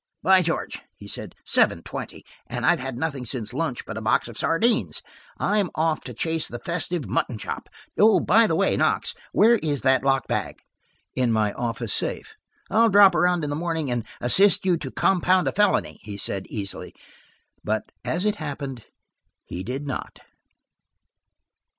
"By 0.23 0.41
George!" 0.41 0.81
he 0.97 1.07
said. 1.07 1.35
"Seven 1.45 1.83
twenty, 1.83 2.25
and 2.47 2.65
I've 2.65 2.79
had 2.79 2.97
nothing 2.97 3.23
since 3.23 3.53
lunch 3.53 3.85
but 3.85 3.97
a 3.97 4.01
box 4.01 4.27
of 4.27 4.35
sardines. 4.35 5.03
I'm 5.37 5.69
off 5.75 6.01
to 6.05 6.13
chase 6.15 6.47
the 6.47 6.57
festive 6.57 7.07
mutton 7.07 7.37
chop. 7.37 7.69
Oh, 7.99 8.19
by 8.19 8.47
the 8.47 8.55
way, 8.55 8.75
Knox, 8.75 9.13
where 9.31 9.57
is 9.57 9.81
that 9.81 10.03
locked 10.03 10.27
bag?" 10.27 10.55
"In 11.15 11.31
my 11.31 11.53
office 11.53 11.93
safe." 11.93 12.33
"I'll 12.71 12.89
drop 12.89 13.13
around 13.13 13.43
in 13.43 13.51
the 13.51 13.55
morning 13.55 13.91
and 13.91 14.03
assist 14.19 14.65
you 14.65 14.75
to 14.77 14.89
compound 14.89 15.47
a 15.47 15.51
felony," 15.51 15.99
he 16.01 16.17
said 16.17 16.47
easily. 16.47 16.95
But 17.63 17.91
as 18.03 18.25
it 18.25 18.37
happened, 18.37 18.85
he 19.45 19.63
did 19.63 19.85
not. 19.85 20.17